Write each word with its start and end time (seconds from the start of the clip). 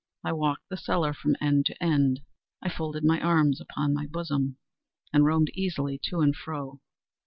I 0.23 0.31
walked 0.33 0.67
the 0.67 0.77
cellar 0.77 1.13
from 1.13 1.35
end 1.39 1.67
to 1.67 1.77
end. 1.83 2.21
I 2.59 2.69
folded 2.69 3.03
my 3.03 3.21
arms 3.21 3.61
upon 3.61 3.93
my 3.93 4.07
bosom, 4.07 4.57
and 5.13 5.25
roamed 5.25 5.51
easily 5.53 5.99
to 6.05 6.21
and 6.21 6.35
fro. 6.35 6.81